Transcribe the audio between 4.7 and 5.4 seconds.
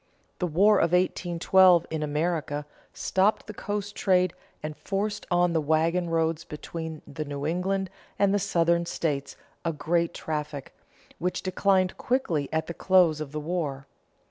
forced